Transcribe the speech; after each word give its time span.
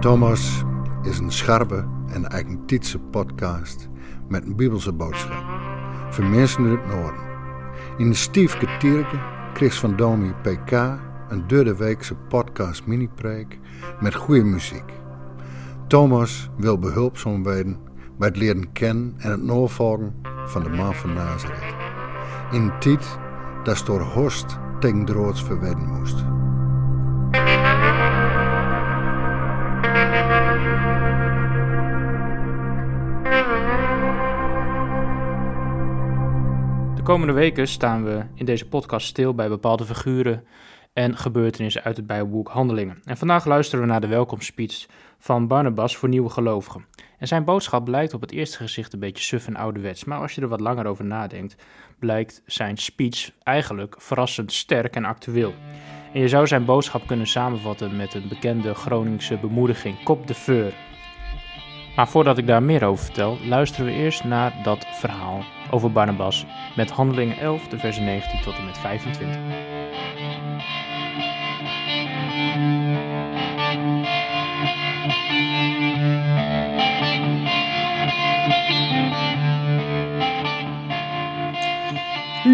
Thomas 0.00 0.62
is 1.02 1.18
een 1.18 1.32
scherpe 1.32 1.88
en 2.06 2.28
eigentietse 2.28 2.98
podcast 2.98 3.88
met 4.28 4.44
een 4.44 4.56
bibelse 4.56 4.92
boodschap. 4.92 5.44
Voor 6.10 6.24
mensen 6.24 6.64
in 6.64 6.70
het 6.70 6.86
noorden. 6.86 7.20
In 7.96 8.08
de 8.08 8.14
Stiefke 8.14 8.76
Tierke 8.78 9.18
kreeg 9.52 9.74
van 9.74 9.96
Domi 9.96 10.32
PK 10.42 10.72
een 11.28 11.46
derde 11.46 11.76
weekse 11.76 12.14
podcast 12.14 12.86
mini-preek 12.86 13.58
met 14.00 14.14
goede 14.14 14.44
muziek. 14.44 14.92
Thomas 15.86 16.50
wil 16.56 16.78
behulpzaam 16.78 17.42
worden 17.42 17.78
bij 18.18 18.28
het 18.28 18.36
leren 18.36 18.72
kennen 18.72 19.14
en 19.18 19.30
het 19.30 19.42
navolgen 19.42 20.14
van 20.46 20.62
de 20.62 20.68
man 20.68 20.94
van 20.94 21.12
Nazareth. 21.12 21.74
In 22.50 22.62
een 22.62 22.78
tijd 22.78 23.18
dat 23.62 23.82
door 23.86 24.00
Horst 24.00 24.62
verwedden 25.42 25.88
moest. 25.88 26.16
De 36.96 37.02
komende 37.02 37.32
weken 37.32 37.68
staan 37.68 38.04
we 38.04 38.24
in 38.34 38.44
deze 38.44 38.68
podcast 38.68 39.06
stil 39.06 39.34
bij 39.34 39.48
bepaalde 39.48 39.84
figuren 39.84 40.44
en 40.94 41.16
gebeurtenissen 41.16 41.82
uit 41.82 41.96
het 41.96 42.06
Bijbelboek 42.06 42.48
Handelingen. 42.48 43.02
En 43.04 43.16
vandaag 43.16 43.44
luisteren 43.44 43.84
we 43.84 43.90
naar 43.90 44.00
de 44.00 44.06
welkomstspeech 44.06 44.86
van 45.18 45.46
Barnabas 45.46 45.96
voor 45.96 46.08
nieuwe 46.08 46.30
gelovigen. 46.30 46.84
En 47.18 47.26
zijn 47.26 47.44
boodschap 47.44 47.84
blijkt 47.84 48.14
op 48.14 48.20
het 48.20 48.32
eerste 48.32 48.56
gezicht 48.56 48.92
een 48.92 48.98
beetje 48.98 49.24
suf 49.24 49.46
en 49.46 49.56
ouderwets, 49.56 50.04
maar 50.04 50.18
als 50.18 50.32
je 50.32 50.40
er 50.40 50.48
wat 50.48 50.60
langer 50.60 50.86
over 50.86 51.04
nadenkt, 51.04 51.56
blijkt 51.98 52.42
zijn 52.46 52.76
speech 52.76 53.30
eigenlijk 53.42 53.94
verrassend 53.98 54.52
sterk 54.52 54.96
en 54.96 55.04
actueel. 55.04 55.54
En 56.12 56.20
je 56.20 56.28
zou 56.28 56.46
zijn 56.46 56.64
boodschap 56.64 57.06
kunnen 57.06 57.26
samenvatten 57.26 57.96
met 57.96 58.14
een 58.14 58.28
bekende 58.28 58.74
Groningse 58.74 59.38
bemoediging, 59.38 60.02
kop 60.02 60.26
de 60.26 60.34
veur. 60.34 60.74
Maar 61.96 62.08
voordat 62.08 62.38
ik 62.38 62.46
daar 62.46 62.62
meer 62.62 62.84
over 62.84 63.04
vertel, 63.04 63.38
luisteren 63.44 63.86
we 63.86 63.92
eerst 63.92 64.24
naar 64.24 64.60
dat 64.62 64.86
verhaal 64.92 65.44
over 65.70 65.92
Barnabas 65.92 66.46
met 66.76 66.90
Handelingen 66.90 67.38
11, 67.38 67.68
de 67.68 67.78
versen 67.78 68.04
19 68.04 68.40
tot 68.40 68.56
en 68.56 68.64
met 68.64 68.78
25. 68.78 69.83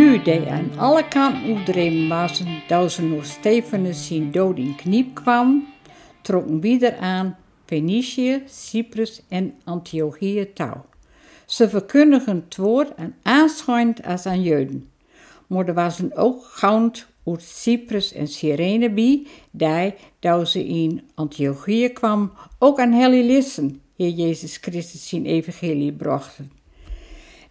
Die 0.01 0.51
aan 0.51 0.79
alle 0.79 1.09
kanten 1.09 1.57
uitdreven 1.57 2.09
was, 2.09 2.43
dat 2.67 2.93
ze 2.93 3.03
nog 3.03 3.25
Stefanus 3.25 4.07
zien 4.07 4.33
dood 4.33 4.59
in 4.59 4.75
kniep 4.75 5.15
kwam, 5.15 5.67
trokken 6.23 6.61
wieder 6.61 6.97
aan 6.97 7.37
Fenicië, 7.67 8.43
Cyprus 8.47 9.23
en 9.29 9.55
Antiochië 9.65 10.53
touw. 10.55 10.85
Ze 11.47 11.69
verkundigen 11.69 12.45
het 12.45 12.57
woord 12.57 12.95
en 12.95 13.15
aanschijnt 13.23 14.05
als 14.05 14.27
aan 14.27 14.43
Joden. 14.43 14.91
Maar 15.47 15.69
er 15.69 15.75
was 15.75 16.01
ook 16.15 16.45
gauwend 16.45 17.07
uit 17.27 17.43
Cyprus 17.43 18.13
en 18.13 18.29
Cyrene 18.29 18.91
bij, 18.91 19.25
die, 19.51 19.95
dat 20.19 20.49
ze 20.49 20.67
in 20.67 21.03
Antiochië 21.15 21.89
kwam, 21.89 22.33
ook 22.59 22.79
aan 22.79 22.93
Helilissen, 22.93 23.81
Heer 23.97 24.11
Jezus 24.11 24.57
Christus 24.57 25.09
zijn 25.09 25.27
evangelie 25.27 25.93
brachten. 25.93 26.53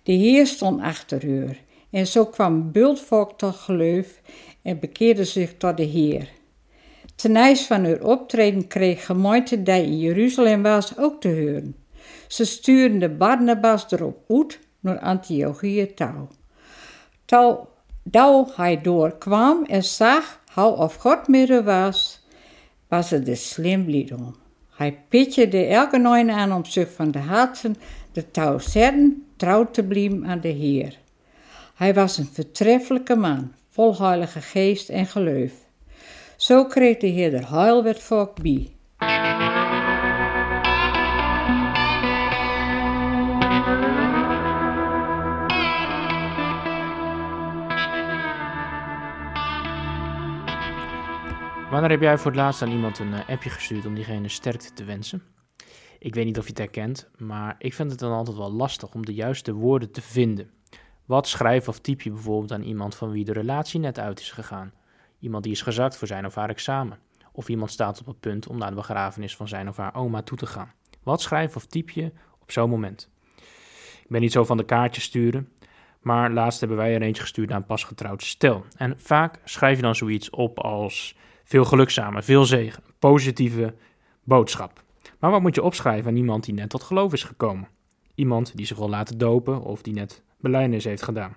De 0.04 0.12
Heer 0.12 0.48
stond 0.48 0.82
achter 0.82 1.30
haar 1.30 1.68
en 1.92 2.08
zo 2.08 2.26
kwam 2.26 2.72
bultvolk 2.72 3.38
tot 3.38 3.56
geloof 3.56 4.22
en 4.62 4.80
bekeerde 4.80 5.24
zich 5.24 5.58
tot 5.58 5.78
de 5.78 5.84
Heer. 5.84 6.30
Ten 7.16 7.36
ijs 7.36 7.66
van 7.66 7.86
haar 7.86 8.02
optreden 8.02 8.68
kreeg 8.68 9.06
gemeente 9.06 9.64
die 9.64 9.84
in 9.84 10.00
Jeruzalem 10.00 10.62
was 10.62 10.98
ook 10.98 11.22
te 11.22 11.28
horen. 11.28 11.76
Ze 12.28 12.46
stuurden 12.46 13.00
de 13.00 13.10
Barnabas 13.10 13.92
erop 13.92 14.18
uit 14.28 14.60
naar 14.80 15.00
Antiochië 15.00 15.94
touw. 15.94 16.28
Touw, 17.26 18.48
hij 18.56 18.82
doorkwam 18.82 19.66
en 19.66 19.84
zag 19.84 20.40
hoe 20.54 20.72
of 20.72 20.96
God 20.96 21.28
meer 21.28 21.64
was, 21.64 22.26
was 22.88 23.10
het 23.10 23.26
de 23.26 23.36
slim 23.36 23.86
lied 23.86 24.14
om. 24.14 24.36
Hij 24.70 25.04
pitjede 25.10 25.66
elke 25.66 25.98
nooit 25.98 26.30
aan 26.30 26.54
om 26.54 26.66
zich 26.66 26.92
van 26.92 27.12
de 27.12 27.20
harten 27.20 27.76
de 28.12 28.32
touw 28.32 28.60
zetten, 28.60 29.26
trouw 29.36 29.72
te 29.72 29.84
blijven 29.84 30.26
aan 30.26 30.42
de 30.42 30.48
Heer. 30.48 30.98
Hij 31.80 31.94
was 31.94 32.18
een 32.18 32.26
vertreffelijke 32.26 33.16
man, 33.16 33.54
vol 33.70 33.98
heilige 33.98 34.42
geest 34.42 34.90
en 34.90 35.06
geloof. 35.06 35.52
Zo 36.38 36.66
kreeg 36.66 36.98
de 36.98 37.08
Heer 37.08 37.34
er 37.34 37.50
heil 37.50 37.84
werd 37.84 38.00
volk 38.00 38.42
bij. 38.42 38.72
Wanneer 51.70 51.90
heb 51.90 52.02
jij 52.02 52.18
voor 52.18 52.32
het 52.32 52.40
laatst 52.40 52.62
aan 52.62 52.72
iemand 52.72 53.00
een 53.00 53.14
eh, 53.14 53.30
appje 53.30 53.50
gestuurd 53.50 53.86
om 53.86 53.96
diegene 53.96 54.30
sterkte 54.30 54.74
te 54.74 54.84
wensen? 54.84 55.24
Ik 56.00 56.16
weet 56.16 56.26
niet 56.26 56.38
of 56.38 56.44
je 56.44 56.50
het 56.50 56.58
herkent, 56.58 57.10
maar 57.18 57.56
ik 57.58 57.74
vind 57.74 57.92
het 57.92 58.00
dan 58.00 58.12
altijd 58.12 58.38
wel 58.38 58.52
lastig 58.52 58.94
om 58.94 59.06
de 59.06 59.14
juiste 59.14 59.54
woorden 59.54 59.92
te 59.92 60.02
vinden. 60.02 60.59
Wat 61.10 61.28
schrijf 61.28 61.68
of 61.68 61.80
typ 61.80 62.02
je 62.02 62.12
bijvoorbeeld 62.12 62.52
aan 62.52 62.62
iemand 62.62 62.96
van 62.96 63.12
wie 63.12 63.26
de 63.26 63.34
relatie 63.34 63.80
net 63.80 64.00
uit 64.00 64.20
is 64.20 64.32
gegaan? 64.32 64.72
Iemand 65.20 65.44
die 65.44 65.52
is 65.52 65.62
gezakt 65.62 65.98
voor 65.98 66.08
zijn 66.08 66.26
of 66.26 66.36
haar 66.36 66.50
examen. 66.50 66.98
Of 67.32 67.50
iemand 67.50 67.72
staat 67.72 68.00
op 68.00 68.06
het 68.06 68.20
punt 68.20 68.48
om 68.48 68.58
naar 68.58 68.70
de 68.70 68.76
begrafenis 68.76 69.36
van 69.36 69.48
zijn 69.48 69.68
of 69.68 69.78
haar 69.78 69.96
oma 69.96 70.22
toe 70.22 70.38
te 70.38 70.46
gaan. 70.46 70.72
Wat 71.04 71.22
schrijf 71.22 71.56
of 71.56 71.66
typ 71.66 71.90
je 71.90 72.12
op 72.40 72.52
zo'n 72.52 72.70
moment? 72.70 73.10
Ik 74.02 74.08
ben 74.08 74.22
niet 74.22 74.32
zo 74.32 74.44
van 74.44 74.58
de 74.58 74.66
kaartjes 74.66 75.04
sturen, 75.04 75.50
maar 76.02 76.32
laatst 76.32 76.60
hebben 76.60 76.78
wij 76.78 76.94
er 76.94 77.02
eentje 77.02 77.22
gestuurd 77.22 77.50
naar 77.50 77.58
een 77.58 77.66
pasgetrouwd 77.66 78.24
stel. 78.24 78.66
En 78.76 79.00
vaak 79.00 79.40
schrijf 79.44 79.76
je 79.76 79.82
dan 79.82 79.96
zoiets 79.96 80.30
op 80.30 80.60
als 80.60 81.16
veel 81.44 81.66
geluk 81.66 81.90
samen, 81.90 82.24
veel 82.24 82.46
zegen, 82.46 82.84
positieve 83.00 83.76
boodschap. 84.24 84.84
Maar 85.20 85.32
wat 85.32 85.42
moet 85.42 85.56
je 85.56 85.64
opschrijven 85.64 86.10
aan 86.10 86.18
iemand 86.18 86.44
die 86.44 86.54
net 86.54 86.70
tot 86.70 86.84
geloof 86.84 87.14
is 87.14 87.24
gekomen? 87.24 87.68
Iemand 88.16 88.56
die 88.56 88.66
zich 88.66 88.78
wil 88.78 88.90
laten 88.90 89.18
dopen 89.18 89.62
of 89.62 89.82
die 89.82 89.94
net 89.94 90.24
belijdenis 90.40 90.84
heeft 90.84 91.04
gedaan. 91.04 91.36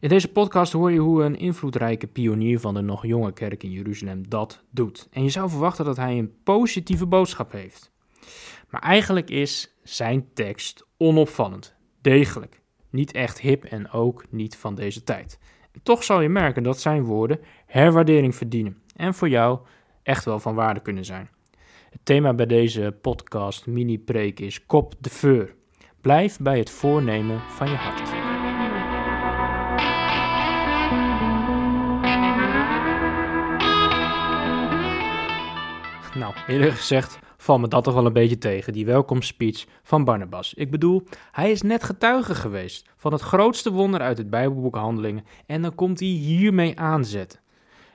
In 0.00 0.08
deze 0.08 0.32
podcast 0.32 0.72
hoor 0.72 0.92
je 0.92 0.98
hoe 0.98 1.22
een 1.22 1.38
invloedrijke 1.38 2.06
pionier 2.06 2.60
van 2.60 2.74
de 2.74 2.80
nog 2.80 3.06
jonge 3.06 3.32
kerk 3.32 3.62
in 3.62 3.70
Jeruzalem 3.70 4.28
dat 4.28 4.64
doet. 4.70 5.08
En 5.10 5.22
je 5.22 5.30
zou 5.30 5.50
verwachten 5.50 5.84
dat 5.84 5.96
hij 5.96 6.18
een 6.18 6.42
positieve 6.42 7.06
boodschap 7.06 7.52
heeft. 7.52 7.92
Maar 8.70 8.82
eigenlijk 8.82 9.30
is 9.30 9.74
zijn 9.82 10.28
tekst 10.34 10.86
onopvallend, 10.96 11.74
degelijk, 12.00 12.60
niet 12.90 13.12
echt 13.12 13.40
hip 13.40 13.64
en 13.64 13.90
ook 13.90 14.24
niet 14.30 14.56
van 14.56 14.74
deze 14.74 15.04
tijd. 15.04 15.38
Toch 15.82 16.04
zal 16.04 16.20
je 16.20 16.28
merken 16.28 16.62
dat 16.62 16.80
zijn 16.80 17.02
woorden 17.02 17.40
herwaardering 17.66 18.34
verdienen 18.34 18.82
en 18.96 19.14
voor 19.14 19.28
jou 19.28 19.58
echt 20.02 20.24
wel 20.24 20.38
van 20.38 20.54
waarde 20.54 20.80
kunnen 20.80 21.04
zijn. 21.04 21.30
Het 21.90 22.00
thema 22.02 22.34
bij 22.34 22.46
deze 22.46 22.96
podcast 23.00 23.66
mini-preek 23.66 24.40
is 24.40 24.66
Kop 24.66 24.94
de 25.00 25.10
Veur. 25.10 25.54
Blijf 26.00 26.38
bij 26.38 26.58
het 26.58 26.70
voornemen 26.70 27.40
van 27.40 27.70
je 27.70 27.76
hart. 27.76 28.10
Nou, 36.14 36.34
eerlijk 36.46 36.72
gezegd 36.72 37.18
valt 37.36 37.60
me 37.60 37.68
dat 37.68 37.84
toch 37.84 37.94
wel 37.94 38.06
een 38.06 38.12
beetje 38.12 38.38
tegen, 38.38 38.72
die 38.72 38.86
welkomstspeech 38.86 39.66
van 39.82 40.04
Barnabas. 40.04 40.54
Ik 40.54 40.70
bedoel, 40.70 41.04
hij 41.32 41.50
is 41.50 41.62
net 41.62 41.84
getuige 41.84 42.34
geweest 42.34 42.88
van 42.96 43.12
het 43.12 43.20
grootste 43.20 43.72
wonder 43.72 44.00
uit 44.00 44.18
het 44.18 44.30
Bijbelboek 44.30 44.74
Handelingen 44.74 45.24
en 45.46 45.62
dan 45.62 45.74
komt 45.74 46.00
hij 46.00 46.08
hiermee 46.08 46.78
aanzetten. 46.78 47.40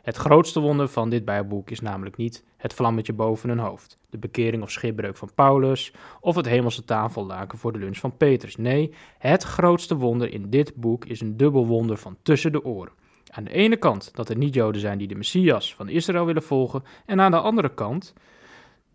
Het 0.04 0.16
grootste 0.16 0.60
wonder 0.60 0.88
van 0.88 1.10
dit 1.10 1.26
Bijbelboek 1.26 1.70
is 1.70 1.80
namelijk 1.80 2.18
niet 2.18 2.44
het 2.58 2.74
vlammetje 2.74 3.14
boven 3.14 3.50
hun 3.50 3.60
hoofd, 3.60 3.98
de 4.10 4.18
bekering 4.18 4.64
of 4.64 4.72
schipbreuk 4.72 5.18
van 5.18 5.30
Paulus 5.36 5.94
of 6.20 6.36
het 6.36 6.46
hemelse 6.46 6.86
tafellaken 6.86 7.58
voor 7.58 7.74
de 7.74 7.80
lunch 7.80 7.98
van 7.98 8.18
Petrus. 8.18 8.56
Nee, 8.56 8.94
het 9.18 9.44
grootste 9.44 9.96
wonder 9.96 10.34
in 10.34 10.50
dit 10.50 10.76
boek 10.76 11.06
is 11.06 11.22
een 11.22 11.38
dubbel 11.38 11.68
wonder 11.68 11.98
van 11.98 12.18
tussen 12.22 12.52
de 12.52 12.64
oren. 12.64 12.92
Aan 13.30 13.44
de 13.44 13.52
ene 13.52 13.78
kant 13.78 14.16
dat 14.16 14.30
er 14.30 14.38
niet-Joden 14.38 14.82
zijn 14.82 14.98
die 14.98 15.08
de 15.08 15.16
Messias 15.16 15.76
van 15.76 15.90
Israël 15.90 16.26
willen 16.26 16.44
volgen, 16.44 16.84
en 17.06 17.22
aan 17.22 17.32
de 17.32 17.40
andere 17.40 17.74
kant 17.74 18.14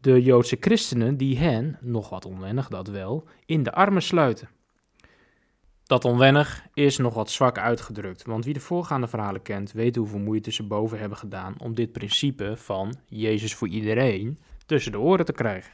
de 0.01 0.23
Joodse 0.23 0.57
christenen 0.61 1.17
die 1.17 1.39
hen, 1.39 1.79
nog 1.81 2.09
wat 2.09 2.25
onwennig 2.25 2.69
dat 2.69 2.89
wel, 2.89 3.25
in 3.47 3.63
de 3.63 3.73
armen 3.73 4.03
sluiten. 4.03 4.49
Dat 5.89 6.05
onwennig 6.05 6.67
is 6.75 6.99
nog 6.99 7.15
wat 7.15 7.31
zwak 7.31 7.59
uitgedrukt, 7.59 8.25
want 8.25 8.45
wie 8.45 8.55
de 8.55 8.61
voorgaande 8.61 9.09
verhalen 9.09 9.43
kent, 9.43 9.73
weet 9.73 9.97
hoeveel 9.97 10.19
moeite 10.19 10.53
ze 10.53 10.63
boven 10.63 10.99
hebben 10.99 11.19
gedaan 11.19 11.55
om 11.59 11.75
dit 11.75 11.93
principe 11.93 12.57
van 12.57 12.95
Jezus 13.07 13.55
voor 13.55 13.69
iedereen 13.69 14.39
tussen 14.67 14.93
de 14.93 14.99
oren 14.99 15.25
te 15.25 15.33
krijgen. 15.33 15.73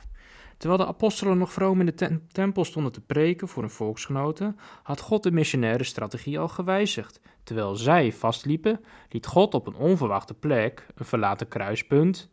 Terwijl 0.57 0.81
de 0.81 0.87
apostelen 0.87 1.39
nog 1.39 1.53
vroom 1.53 1.81
in 1.81 1.87
de 1.87 2.21
tempel 2.33 2.65
stonden 2.65 2.93
te 2.93 3.01
preken 3.01 3.49
voor 3.49 3.63
hun 3.63 3.71
volksgenoten, 3.71 4.59
had 4.83 5.01
God 5.01 5.23
de 5.23 5.33
missionaire 5.33 5.85
strategie 5.85 6.39
al 6.39 6.49
gewijzigd. 6.49 7.21
Terwijl 7.43 7.77
zij 7.77 8.13
vastliepen, 8.13 8.81
liet 9.09 9.27
God 9.27 9.55
op 9.55 9.67
een 9.67 9.77
onverwachte 9.77 10.35
plek, 10.35 10.87
een 10.95 11.05
verlaten 11.05 11.49
kruispunt, 11.49 12.31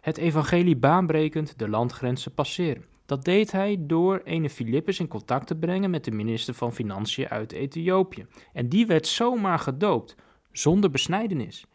het 0.00 0.16
evangelie 0.16 0.76
baanbrekend 0.76 1.58
de 1.58 1.68
landgrenzen 1.68 2.34
passeren. 2.34 2.93
Dat 3.06 3.24
deed 3.24 3.52
hij 3.52 3.76
door 3.80 4.20
ene 4.24 4.50
Filippus 4.50 5.00
in 5.00 5.08
contact 5.08 5.46
te 5.46 5.56
brengen 5.56 5.90
met 5.90 6.04
de 6.04 6.10
minister 6.10 6.54
van 6.54 6.72
Financiën 6.72 7.28
uit 7.28 7.52
Ethiopië. 7.52 8.26
En 8.52 8.68
die 8.68 8.86
werd 8.86 9.06
zomaar 9.06 9.58
gedoopt, 9.58 10.16
zonder 10.52 10.90
besnijdenis. 10.90 11.66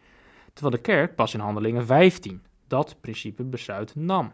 Terwijl 0.54 0.76
de 0.76 0.82
kerk 0.82 1.16
pas 1.16 1.34
in 1.34 1.40
Handelingen 1.40 1.86
15 1.86 2.42
dat 2.68 2.98
principe 3.02 3.44
besluit 3.44 3.96
nam. 3.96 4.34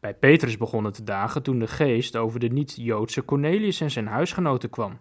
Bij 0.00 0.14
Petrus 0.14 0.56
begonnen 0.56 0.92
te 0.92 1.04
dagen 1.04 1.42
toen 1.42 1.58
de 1.58 1.66
geest 1.66 2.16
over 2.16 2.40
de 2.40 2.48
niet-Joodse 2.48 3.24
Cornelius 3.24 3.80
en 3.80 3.90
zijn 3.90 4.06
huisgenoten 4.06 4.70
kwam. 4.70 4.98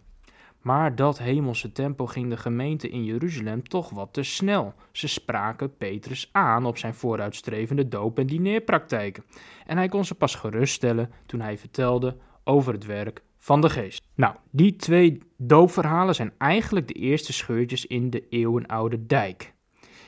Maar 0.66 0.96
dat 0.96 1.18
hemelse 1.18 1.72
tempo 1.72 2.06
ging 2.06 2.30
de 2.30 2.38
gemeente 2.38 2.90
in 2.90 3.04
Jeruzalem 3.04 3.68
toch 3.68 3.90
wat 3.90 4.14
te 4.14 4.24
snel. 4.24 4.74
Ze 4.92 5.08
spraken 5.08 5.78
Petrus 5.78 6.30
aan 6.32 6.66
op 6.66 6.78
zijn 6.78 6.94
vooruitstrevende 6.94 7.88
doop- 7.88 8.20
en 8.20 8.28
dineerpraktijken. 8.28 9.24
En 9.66 9.78
hij 9.78 9.88
kon 9.88 10.06
ze 10.06 10.16
pas 10.16 10.36
geruststellen 10.36 11.12
toen 11.26 11.40
hij 11.40 11.58
vertelde 11.58 12.18
over 12.44 12.74
het 12.74 12.86
werk 12.86 13.24
van 13.38 13.62
de 13.62 13.70
geest. 13.70 14.04
Nou, 14.16 14.36
die 14.52 14.76
twee 14.76 15.22
doopverhalen 15.38 16.16
zijn 16.16 16.34
eigenlijk 16.38 16.88
de 16.88 16.94
eerste 16.94 17.34
scheurtjes 17.34 17.86
in 17.86 18.10
de 18.10 18.28
eeuwenoude 18.30 19.06
dijk. 19.06 19.54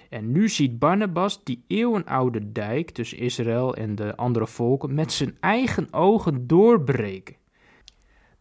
En 0.09 0.31
nu 0.31 0.49
ziet 0.49 0.79
Barnabas 0.79 1.43
die 1.43 1.63
eeuwenoude 1.67 2.51
dijk 2.51 2.89
tussen 2.89 3.17
Israël 3.17 3.75
en 3.75 3.95
de 3.95 4.15
andere 4.15 4.47
volken 4.47 4.93
met 4.93 5.11
zijn 5.11 5.37
eigen 5.39 5.93
ogen 5.93 6.47
doorbreken. 6.47 7.35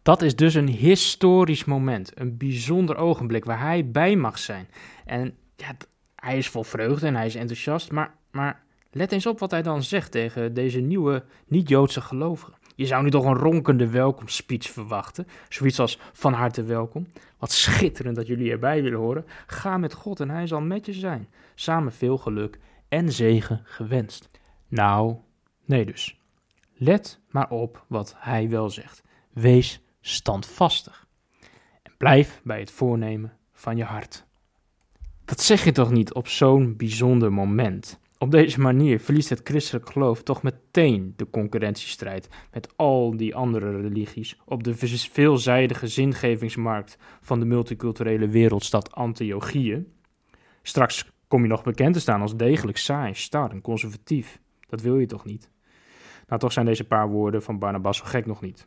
Dat 0.06 0.22
is 0.22 0.36
dus 0.36 0.54
een 0.54 0.68
historisch 0.68 1.64
moment, 1.64 2.12
een 2.14 2.36
bijzonder 2.36 2.96
ogenblik 2.96 3.44
waar 3.44 3.60
hij 3.60 3.90
bij 3.90 4.16
mag 4.16 4.38
zijn. 4.38 4.68
En 5.04 5.36
ja, 5.56 5.76
hij 6.14 6.38
is 6.38 6.48
vol 6.48 6.62
vreugde 6.62 7.06
en 7.06 7.14
hij 7.14 7.26
is 7.26 7.34
enthousiast, 7.34 7.92
maar, 7.92 8.14
maar 8.30 8.62
let 8.90 9.12
eens 9.12 9.26
op 9.26 9.38
wat 9.38 9.50
hij 9.50 9.62
dan 9.62 9.82
zegt 9.82 10.10
tegen 10.10 10.54
deze 10.54 10.80
nieuwe 10.80 11.24
niet-Joodse 11.46 12.00
gelovigen. 12.00 12.54
Je 12.74 12.86
zou 12.86 13.02
nu 13.02 13.10
toch 13.10 13.24
een 13.24 13.36
ronkende 13.36 13.90
welkomstspeech 13.90 14.70
verwachten. 14.70 15.26
Zoiets 15.48 15.80
als 15.80 15.98
van 16.12 16.32
harte 16.32 16.62
welkom. 16.62 17.06
Wat 17.38 17.52
schitterend 17.52 18.16
dat 18.16 18.26
jullie 18.26 18.50
erbij 18.50 18.82
willen 18.82 18.98
horen. 18.98 19.24
Ga 19.46 19.78
met 19.78 19.92
God 19.94 20.20
en 20.20 20.30
hij 20.30 20.46
zal 20.46 20.60
met 20.60 20.86
je 20.86 20.92
zijn. 20.92 21.28
Samen 21.54 21.92
veel 21.92 22.18
geluk 22.18 22.58
en 22.88 23.12
zegen 23.12 23.60
gewenst. 23.64 24.30
Nou, 24.68 25.16
nee 25.64 25.84
dus. 25.84 26.20
Let 26.74 27.20
maar 27.30 27.50
op 27.50 27.84
wat 27.88 28.14
hij 28.18 28.48
wel 28.48 28.70
zegt. 28.70 29.02
Wees 29.32 29.80
standvastig. 30.06 31.06
En 31.82 31.92
blijf 31.96 32.40
bij 32.44 32.58
het 32.58 32.70
voornemen 32.70 33.32
van 33.52 33.76
je 33.76 33.84
hart. 33.84 34.26
Dat 35.24 35.40
zeg 35.40 35.64
je 35.64 35.72
toch 35.72 35.90
niet 35.90 36.14
op 36.14 36.28
zo'n 36.28 36.76
bijzonder 36.76 37.32
moment? 37.32 38.00
Op 38.18 38.30
deze 38.30 38.60
manier 38.60 39.00
verliest 39.00 39.28
het 39.28 39.40
christelijk 39.44 39.90
geloof 39.90 40.22
toch 40.22 40.42
meteen 40.42 41.12
de 41.16 41.30
concurrentiestrijd 41.30 42.28
met 42.52 42.76
al 42.76 43.16
die 43.16 43.34
andere 43.34 43.80
religies 43.80 44.40
op 44.44 44.64
de 44.64 44.74
veelzijdige 45.12 45.86
zingevingsmarkt 45.88 46.98
van 47.20 47.38
de 47.38 47.46
multiculturele 47.46 48.28
wereldstad 48.28 48.92
Antiochië. 48.92 49.84
Straks 50.62 51.10
kom 51.28 51.42
je 51.42 51.48
nog 51.48 51.62
bekend 51.62 51.94
te 51.94 52.00
staan 52.00 52.20
als 52.20 52.36
degelijk 52.36 52.78
saai, 52.78 53.14
star 53.14 53.50
en 53.50 53.60
conservatief. 53.60 54.40
Dat 54.68 54.80
wil 54.80 54.98
je 54.98 55.06
toch 55.06 55.24
niet? 55.24 55.50
Nou, 56.26 56.40
toch 56.40 56.52
zijn 56.52 56.66
deze 56.66 56.84
paar 56.84 57.08
woorden 57.08 57.42
van 57.42 57.58
Barnabas 57.58 57.96
zo 57.96 58.04
gek 58.04 58.26
nog 58.26 58.40
niet. 58.40 58.66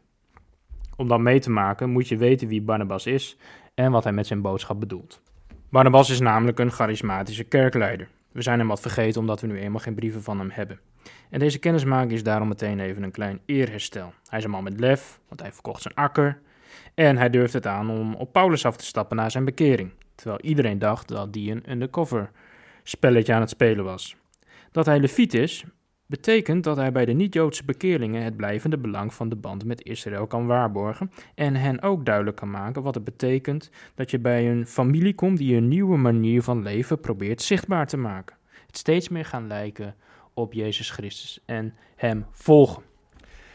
Om 0.99 1.07
dan 1.07 1.23
mee 1.23 1.39
te 1.39 1.49
maken 1.49 1.89
moet 1.89 2.07
je 2.07 2.17
weten 2.17 2.47
wie 2.47 2.61
Barnabas 2.61 3.05
is 3.05 3.37
en 3.73 3.91
wat 3.91 4.03
hij 4.03 4.13
met 4.13 4.27
zijn 4.27 4.41
boodschap 4.41 4.79
bedoelt. 4.79 5.21
Barnabas 5.69 6.09
is 6.09 6.19
namelijk 6.19 6.59
een 6.59 6.71
charismatische 6.71 7.43
kerkleider. 7.43 8.07
We 8.31 8.41
zijn 8.41 8.59
hem 8.59 8.67
wat 8.67 8.79
vergeten 8.79 9.21
omdat 9.21 9.41
we 9.41 9.47
nu 9.47 9.59
eenmaal 9.59 9.79
geen 9.79 9.93
brieven 9.95 10.23
van 10.23 10.39
hem 10.39 10.49
hebben. 10.49 10.79
En 11.29 11.39
deze 11.39 11.59
kennismaking 11.59 12.11
is 12.11 12.23
daarom 12.23 12.47
meteen 12.47 12.79
even 12.79 13.03
een 13.03 13.11
klein 13.11 13.39
eerherstel. 13.45 14.13
Hij 14.29 14.39
is 14.39 14.45
een 14.45 14.51
man 14.51 14.63
met 14.63 14.79
lef, 14.79 15.19
want 15.27 15.41
hij 15.41 15.51
verkocht 15.51 15.81
zijn 15.81 15.93
akker. 15.93 16.39
En 16.93 17.17
hij 17.17 17.29
durft 17.29 17.53
het 17.53 17.67
aan 17.67 17.89
om 17.89 18.13
op 18.13 18.33
Paulus 18.33 18.65
af 18.65 18.77
te 18.77 18.85
stappen 18.85 19.17
na 19.17 19.29
zijn 19.29 19.45
bekering. 19.45 19.91
Terwijl 20.15 20.41
iedereen 20.41 20.79
dacht 20.79 21.07
dat 21.07 21.33
die 21.33 21.51
een 21.51 21.71
undercover 21.71 22.31
spelletje 22.83 23.33
aan 23.33 23.41
het 23.41 23.49
spelen 23.49 23.85
was. 23.85 24.15
Dat 24.71 24.85
hij 24.85 24.99
leviet 24.99 25.33
is, 25.33 25.65
betekent 26.09 26.63
dat 26.63 26.77
hij 26.77 26.91
bij 26.91 27.05
de 27.05 27.13
niet-Joodse 27.13 27.65
bekeerlingen 27.65 28.23
het 28.23 28.37
blijvende 28.37 28.77
belang 28.77 29.13
van 29.13 29.29
de 29.29 29.35
band 29.35 29.65
met 29.65 29.83
Israël 29.83 30.27
kan 30.27 30.47
waarborgen 30.47 31.11
en 31.35 31.55
hen 31.55 31.81
ook 31.81 32.05
duidelijk 32.05 32.35
kan 32.35 32.51
maken 32.51 32.81
wat 32.81 32.95
het 32.95 33.03
betekent 33.03 33.69
dat 33.95 34.11
je 34.11 34.19
bij 34.19 34.51
een 34.51 34.67
familie 34.67 35.13
komt 35.13 35.37
die 35.37 35.55
een 35.55 35.67
nieuwe 35.67 35.97
manier 35.97 36.43
van 36.43 36.63
leven 36.63 36.99
probeert 36.99 37.41
zichtbaar 37.41 37.87
te 37.87 37.97
maken. 37.97 38.35
Het 38.65 38.77
steeds 38.77 39.09
meer 39.09 39.25
gaan 39.25 39.47
lijken 39.47 39.95
op 40.33 40.53
Jezus 40.53 40.89
Christus 40.91 41.39
en 41.45 41.73
hem 41.95 42.25
volgen. 42.29 42.83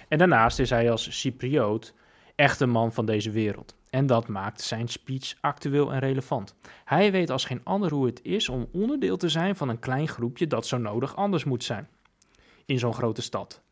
En 0.09 0.19
daarnaast 0.19 0.59
is 0.59 0.71
hij 0.71 0.91
als 0.91 1.21
Cypriot 1.21 1.95
echt 2.35 2.61
een 2.61 2.71
man 2.71 2.93
van 2.93 3.07
deze 3.07 3.31
wereld. 3.31 3.77
En 3.91 4.07
dat 4.07 4.29
maakt 4.29 4.61
zijn 4.61 4.89
speech 4.89 5.35
actueel 5.41 5.93
en 5.93 5.99
relevant. 5.99 6.55
Hij 6.85 7.13
weet 7.13 7.31
als 7.31 7.45
geen 7.45 7.61
ander 7.65 7.93
hoe 7.93 8.07
het 8.07 8.21
is 8.23 8.49
om 8.49 8.69
onderdeel 8.73 9.17
te 9.17 9.29
zijn 9.29 9.57
van 9.57 9.69
een 9.69 9.79
klein 9.79 10.09
groepje 10.09 10.47
dat 10.47 10.67
zo 10.67 10.79
nodig 10.79 11.17
anders 11.17 11.45
moet 11.45 11.65
zijn 11.65 11.89
in 12.67 12.79
zo'n 12.79 12.95
grote 12.95 13.23
stad. 13.23 13.63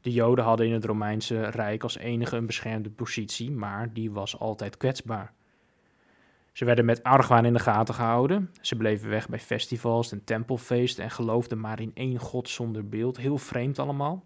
De 0.00 0.12
Joden 0.12 0.44
hadden 0.44 0.66
in 0.66 0.72
het 0.72 0.84
Romeinse 0.84 1.42
Rijk 1.42 1.82
als 1.82 1.98
enige 1.98 2.36
een 2.36 2.46
beschermde 2.46 2.90
positie, 2.90 3.50
maar 3.50 3.92
die 3.92 4.10
was 4.10 4.38
altijd 4.38 4.76
kwetsbaar. 4.76 5.32
Ze 6.52 6.64
werden 6.64 6.84
met 6.84 7.02
argwaan 7.02 7.44
in 7.44 7.52
de 7.52 7.58
gaten 7.58 7.94
gehouden. 7.94 8.50
Ze 8.60 8.76
bleven 8.76 9.08
weg 9.08 9.28
bij 9.28 9.38
festivals 9.38 10.12
en 10.12 10.24
tempelfeesten 10.24 11.04
en 11.04 11.10
geloofden 11.10 11.60
maar 11.60 11.80
in 11.80 11.90
één 11.94 12.18
God 12.18 12.48
zonder 12.48 12.88
beeld. 12.88 13.16
Heel 13.16 13.38
vreemd 13.38 13.78
allemaal. 13.78 14.24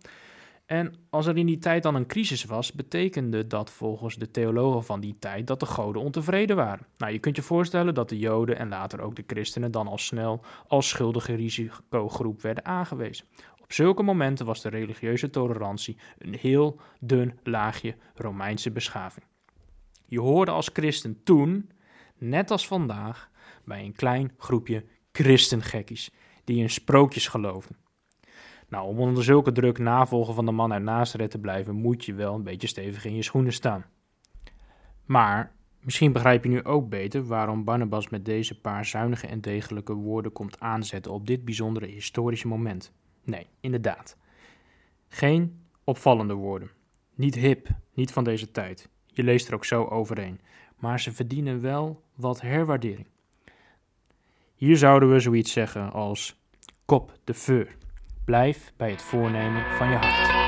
En 0.66 0.94
als 1.08 1.26
er 1.26 1.36
in 1.36 1.46
die 1.46 1.58
tijd 1.58 1.82
dan 1.82 1.94
een 1.94 2.06
crisis 2.06 2.44
was, 2.44 2.72
betekende 2.72 3.46
dat 3.46 3.70
volgens 3.70 4.16
de 4.16 4.30
theologen 4.30 4.84
van 4.84 5.00
die 5.00 5.16
tijd 5.18 5.46
dat 5.46 5.60
de 5.60 5.66
goden 5.66 6.02
ontevreden 6.02 6.56
waren. 6.56 6.86
Nou, 6.96 7.12
je 7.12 7.18
kunt 7.18 7.36
je 7.36 7.42
voorstellen 7.42 7.94
dat 7.94 8.08
de 8.08 8.18
Joden 8.18 8.58
en 8.58 8.68
later 8.68 9.00
ook 9.00 9.16
de 9.16 9.24
christenen 9.26 9.70
dan 9.70 9.86
al 9.88 9.98
snel 9.98 10.44
als 10.68 10.88
schuldige 10.88 11.34
risicogroep 11.34 12.42
werden 12.42 12.64
aangewezen. 12.64 13.26
Op 13.70 13.76
zulke 13.76 14.02
momenten 14.02 14.46
was 14.46 14.62
de 14.62 14.68
religieuze 14.68 15.30
tolerantie 15.30 15.96
een 16.18 16.34
heel 16.34 16.80
dun 17.00 17.38
laagje 17.42 17.96
Romeinse 18.14 18.70
beschaving. 18.70 19.26
Je 20.06 20.20
hoorde 20.20 20.50
als 20.50 20.70
christen 20.72 21.22
toen, 21.24 21.70
net 22.18 22.50
als 22.50 22.66
vandaag, 22.66 23.30
bij 23.64 23.84
een 23.84 23.94
klein 23.94 24.32
groepje 24.38 24.84
christengekkies 25.12 26.10
die 26.44 26.60
in 26.60 26.70
sprookjes 26.70 27.28
geloofden. 27.28 27.76
Nou, 28.68 28.88
om 28.88 28.98
onder 28.98 29.24
zulke 29.24 29.52
druk 29.52 29.78
navolger 29.78 30.34
van 30.34 30.46
de 30.46 30.52
man 30.52 30.72
uit 30.72 30.82
Nazareth 30.82 31.30
te 31.30 31.38
blijven, 31.38 31.74
moet 31.74 32.04
je 32.04 32.14
wel 32.14 32.34
een 32.34 32.42
beetje 32.42 32.68
stevig 32.68 33.04
in 33.04 33.14
je 33.14 33.22
schoenen 33.22 33.52
staan. 33.52 33.84
Maar 35.04 35.52
misschien 35.80 36.12
begrijp 36.12 36.44
je 36.44 36.50
nu 36.50 36.64
ook 36.64 36.88
beter 36.88 37.26
waarom 37.26 37.64
Barnabas 37.64 38.08
met 38.08 38.24
deze 38.24 38.60
paar 38.60 38.84
zuinige 38.84 39.26
en 39.26 39.40
degelijke 39.40 39.94
woorden 39.94 40.32
komt 40.32 40.60
aanzetten 40.60 41.12
op 41.12 41.26
dit 41.26 41.44
bijzondere 41.44 41.86
historische 41.86 42.48
moment. 42.48 42.92
Nee, 43.30 43.46
inderdaad. 43.60 44.16
Geen 45.08 45.60
opvallende 45.84 46.34
woorden. 46.34 46.70
Niet 47.14 47.34
hip, 47.34 47.68
niet 47.94 48.12
van 48.12 48.24
deze 48.24 48.50
tijd. 48.50 48.88
Je 49.06 49.22
leest 49.22 49.48
er 49.48 49.54
ook 49.54 49.64
zo 49.64 49.84
overheen. 49.84 50.40
Maar 50.76 51.00
ze 51.00 51.12
verdienen 51.12 51.60
wel 51.60 52.02
wat 52.14 52.40
herwaardering. 52.40 53.06
Hier 54.54 54.76
zouden 54.76 55.12
we 55.12 55.20
zoiets 55.20 55.52
zeggen 55.52 55.92
als 55.92 56.40
kop 56.84 57.18
de 57.24 57.34
feur. 57.34 57.76
Blijf 58.24 58.72
bij 58.76 58.90
het 58.90 59.02
voornemen 59.02 59.76
van 59.76 59.88
je 59.88 59.96
hart. 59.96 60.38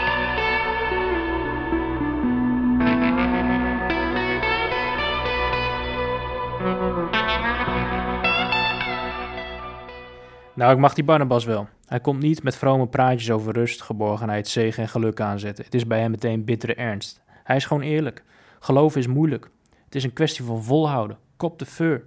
Nou, 10.54 10.72
ik 10.72 10.78
mag 10.78 10.94
die 10.94 11.04
Barnabas 11.04 11.44
wel. 11.44 11.68
Hij 11.92 12.00
komt 12.00 12.22
niet 12.22 12.42
met 12.42 12.56
vrome 12.56 12.86
praatjes 12.86 13.30
over 13.30 13.52
rust, 13.52 13.82
geborgenheid, 13.82 14.48
zegen 14.48 14.82
en 14.82 14.88
geluk 14.88 15.20
aanzetten. 15.20 15.64
Het 15.64 15.74
is 15.74 15.86
bij 15.86 16.00
hem 16.00 16.10
meteen 16.10 16.44
bittere 16.44 16.74
ernst. 16.74 17.20
Hij 17.44 17.56
is 17.56 17.64
gewoon 17.64 17.82
eerlijk. 17.82 18.22
Geloven 18.60 19.00
is 19.00 19.06
moeilijk. 19.06 19.50
Het 19.84 19.94
is 19.94 20.04
een 20.04 20.12
kwestie 20.12 20.44
van 20.44 20.64
volhouden. 20.64 21.18
Kop 21.36 21.58
de 21.58 21.66
feur. 21.66 22.04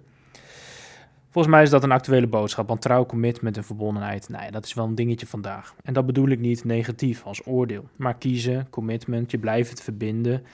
Volgens 1.30 1.54
mij 1.54 1.64
is 1.64 1.70
dat 1.70 1.84
een 1.84 1.92
actuele 1.92 2.28
boodschap, 2.28 2.68
want 2.68 2.82
trouw, 2.82 3.06
commitment 3.06 3.58
en 3.58 3.64
verbondenheid, 3.64 4.28
ja, 4.32 4.52
dat 4.52 4.66
is 4.66 4.74
wel 4.74 4.86
een 4.86 4.96
dingetje 4.96 5.28
vandaag. 5.28 5.76
En 5.84 5.94
dat 5.94 6.06
bedoel 6.06 6.28
ik 6.28 6.40
niet 6.40 6.64
negatief 6.64 7.24
als 7.24 7.46
oordeel, 7.46 7.90
maar 7.96 8.18
kiezen, 8.18 8.70
commitment, 8.70 9.32
je 9.32 9.38
blijft 9.38 9.70
het 9.70 9.82
verbinden. 9.82 10.46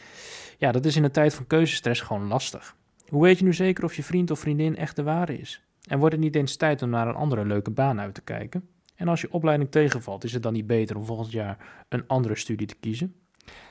Ja, 0.57 0.71
dat 0.71 0.85
is 0.85 0.95
in 0.95 1.03
een 1.03 1.11
tijd 1.11 1.33
van 1.33 1.47
keuzestress 1.47 2.01
gewoon 2.01 2.27
lastig. 2.27 2.75
Hoe 3.07 3.23
weet 3.23 3.39
je 3.39 3.45
nu 3.45 3.53
zeker 3.53 3.83
of 3.83 3.95
je 3.95 4.03
vriend 4.03 4.31
of 4.31 4.39
vriendin 4.39 4.77
echt 4.77 4.95
de 4.95 5.03
ware 5.03 5.39
is? 5.39 5.61
En 5.87 5.99
wordt 5.99 6.15
het 6.15 6.23
niet 6.23 6.35
eens 6.35 6.55
tijd 6.55 6.81
om 6.81 6.89
naar 6.89 7.07
een 7.07 7.15
andere 7.15 7.45
leuke 7.45 7.71
baan 7.71 7.99
uit 7.99 8.13
te 8.13 8.21
kijken? 8.21 8.69
En 9.01 9.07
als 9.07 9.21
je 9.21 9.31
opleiding 9.31 9.71
tegenvalt, 9.71 10.23
is 10.23 10.33
het 10.33 10.43
dan 10.43 10.53
niet 10.53 10.67
beter 10.67 10.97
om 10.97 11.05
volgend 11.05 11.31
jaar 11.31 11.57
een 11.89 12.07
andere 12.07 12.35
studie 12.35 12.67
te 12.67 12.75
kiezen? 12.79 13.15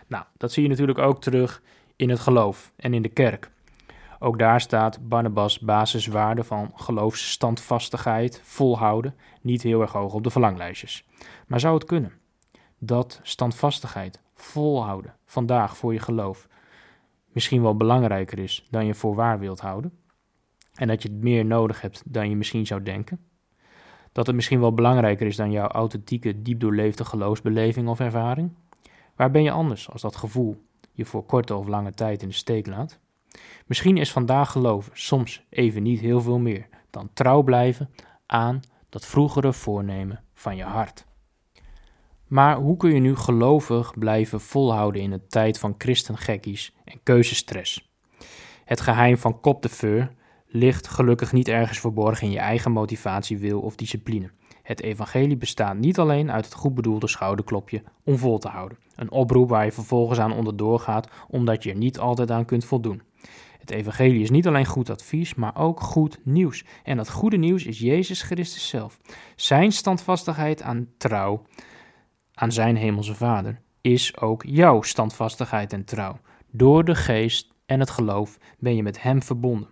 Nou, 0.07 0.25
dat 0.37 0.53
zie 0.53 0.63
je 0.63 0.69
natuurlijk 0.69 0.99
ook 0.99 1.21
terug 1.21 1.63
in 1.97 2.09
het 2.09 2.19
geloof 2.19 2.73
en 2.77 2.95
in 2.95 3.03
de 3.03 3.09
kerk. 3.09 3.51
Ook 4.19 4.39
daar 4.39 4.61
staat 4.61 5.09
Barnabas 5.09 5.59
basiswaarde 5.59 6.45
van 6.45 6.73
geloofsstandvastigheid, 6.75 8.41
volhouden, 8.45 9.15
niet 9.41 9.63
heel 9.63 9.81
erg 9.81 9.93
hoog 9.93 10.15
op 10.15 10.23
de 10.23 10.31
verlanglijstjes. 10.31 11.09
Maar 11.47 11.61
zou 11.61 11.75
het 11.75 11.85
kunnen 11.85 12.13
dat 12.79 13.21
standvastigheid, 13.23 14.21
volhouden, 14.35 15.15
vandaag 15.25 15.77
voor 15.77 15.93
je 15.93 16.01
geloof, 16.01 16.49
misschien 17.33 17.63
wel 17.63 17.77
belangrijker 17.77 18.39
is 18.39 18.67
dan 18.71 18.87
je 18.87 18.95
voor 18.95 19.15
waar 19.15 19.39
wilt 19.39 19.61
houden? 19.61 19.93
En 20.75 20.89
dat 20.89 21.03
je 21.03 21.09
het 21.09 21.23
meer 21.23 21.45
nodig 21.45 21.81
hebt 21.81 22.03
dan 22.07 22.29
je 22.29 22.37
misschien 22.37 22.67
zou 22.67 22.83
denken? 22.83 23.30
Dat 24.13 24.27
het 24.27 24.35
misschien 24.35 24.61
wel 24.61 24.75
belangrijker 24.75 25.27
is 25.27 25.37
dan 25.37 25.51
jouw 25.51 25.67
authentieke, 25.67 26.43
diep 26.43 26.61
doorleefde 26.61 27.05
geloofsbeleving 27.05 27.89
of 27.89 28.01
ervaring? 28.01 28.53
Waar 29.17 29.31
ben 29.31 29.43
je 29.43 29.51
anders 29.51 29.91
als 29.91 30.03
dat 30.03 30.17
gevoel 30.17 30.63
je 30.93 31.05
voor 31.05 31.27
korte 31.27 31.55
of 31.55 31.67
lange 31.67 31.93
tijd 31.93 32.23
in 32.23 32.29
de 32.29 32.35
steek 32.35 32.67
laat? 32.67 32.99
Misschien 33.67 33.97
is 33.97 34.13
vandaag 34.13 34.51
geloven 34.51 34.93
soms 34.95 35.43
even 35.51 35.83
niet 35.83 36.01
heel 36.01 36.21
veel 36.21 36.39
meer 36.39 36.69
dan 36.91 37.11
trouw 37.13 37.43
blijven 37.43 37.91
aan 38.27 38.61
dat 38.89 39.07
vroegere 39.07 39.53
voornemen 39.53 40.25
van 40.35 40.57
je 40.57 40.65
hart. 40.65 41.05
Maar 42.27 42.57
hoe 42.57 42.77
kun 42.77 42.95
je 42.95 43.01
nu 43.01 43.17
gelovig 43.17 43.99
blijven 43.99 44.41
volhouden 44.41 45.03
in 45.03 45.13
een 45.13 45.27
tijd 45.29 45.59
van 45.59 45.75
christengekkies 45.79 46.75
en 46.85 47.01
keuzestress? 47.03 47.91
Het 48.65 48.81
geheim 48.81 49.19
van 49.19 49.41
kop 49.41 49.63
de 49.63 49.69
veur 49.69 50.13
ligt 50.53 50.89
gelukkig 50.89 51.33
niet 51.33 51.49
ergens 51.49 51.79
verborgen 51.79 52.27
in 52.27 52.33
je 52.33 52.39
eigen 52.39 52.73
motivatie, 52.73 53.39
wil 53.39 53.61
of 53.61 53.77
discipline. 53.77 54.31
Het 54.63 54.83
evangelie 54.83 55.37
bestaat 55.37 55.77
niet 55.77 55.99
alleen 55.99 56.31
uit 56.31 56.45
het 56.45 56.55
goed 56.55 56.75
bedoelde 56.75 57.09
schouderklopje 57.09 57.83
om 58.05 58.19
vol 58.19 58.39
te 58.39 58.49
houden. 58.49 58.79
Een 58.95 59.11
oproep 59.11 59.49
waar 59.49 59.65
je 59.65 59.73
vervolgens 59.73 60.19
aan 60.19 60.33
onderdoor 60.33 60.81
gaat 60.81 61.09
omdat 61.29 61.63
je 61.63 61.71
er 61.71 61.77
niet 61.77 61.99
altijd 61.99 62.31
aan 62.31 62.45
kunt 62.45 62.65
voldoen. 62.65 63.03
Het 63.59 63.71
evangelie 63.71 64.23
is 64.23 64.31
niet 64.31 64.47
alleen 64.47 64.67
goed 64.67 64.91
advies, 64.91 65.35
maar 65.35 65.57
ook 65.57 65.81
goed 65.81 66.19
nieuws. 66.25 66.65
En 66.83 66.97
dat 66.97 67.11
goede 67.11 67.37
nieuws 67.37 67.65
is 67.65 67.79
Jezus 67.79 68.23
Christus 68.23 68.69
zelf. 68.69 68.99
Zijn 69.37 69.73
standvastigheid 69.73 70.63
aan 70.63 70.89
trouw 70.97 71.43
aan 72.35 72.53
zijn 72.53 72.77
hemelse 72.77 73.15
Vader 73.15 73.61
is 73.81 74.21
ook 74.21 74.43
jouw 74.47 74.83
standvastigheid 74.83 75.73
en 75.73 75.85
trouw. 75.85 76.19
Door 76.51 76.85
de 76.85 76.95
geest 76.95 77.53
en 77.67 77.81
het 77.81 77.91
geloof 77.91 78.39
ben 78.59 78.77
je 78.77 78.83
met 78.83 79.03
hem 79.03 79.23
verbonden. 79.23 79.69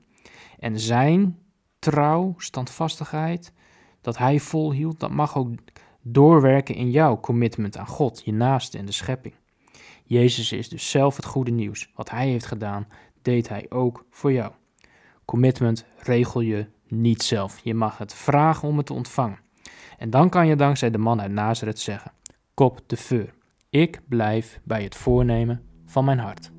En 0.58 0.80
zijn 0.80 1.38
trouw, 1.78 2.34
standvastigheid, 2.36 3.52
dat 4.00 4.18
hij 4.18 4.40
volhield, 4.40 5.00
dat 5.00 5.10
mag 5.10 5.36
ook 5.36 5.50
doorwerken 6.02 6.74
in 6.74 6.90
jouw 6.90 7.20
commitment 7.20 7.76
aan 7.76 7.86
God, 7.86 8.22
je 8.24 8.32
naaste 8.32 8.78
en 8.78 8.86
de 8.86 8.92
schepping. 8.92 9.34
Jezus 10.04 10.52
is 10.52 10.68
dus 10.68 10.90
zelf 10.90 11.16
het 11.16 11.24
goede 11.24 11.50
nieuws. 11.50 11.90
Wat 11.94 12.10
hij 12.10 12.28
heeft 12.28 12.46
gedaan, 12.46 12.86
deed 13.22 13.48
hij 13.48 13.66
ook 13.68 14.04
voor 14.10 14.32
jou. 14.32 14.52
Commitment 15.24 15.84
regel 15.96 16.40
je 16.40 16.66
niet 16.86 17.22
zelf. 17.22 17.58
Je 17.62 17.74
mag 17.74 17.98
het 17.98 18.14
vragen 18.14 18.68
om 18.68 18.76
het 18.76 18.86
te 18.86 18.92
ontvangen. 18.92 19.38
En 19.98 20.10
dan 20.10 20.28
kan 20.28 20.46
je 20.46 20.56
dankzij 20.56 20.90
de 20.90 20.98
man 20.98 21.20
uit 21.20 21.32
Nazareth 21.32 21.78
zeggen: 21.78 22.12
Kop 22.54 22.80
de 22.86 22.96
veur. 22.96 23.34
Ik 23.70 24.00
blijf 24.08 24.60
bij 24.64 24.82
het 24.82 24.94
voornemen 24.94 25.62
van 25.86 26.04
mijn 26.04 26.18
hart. 26.18 26.50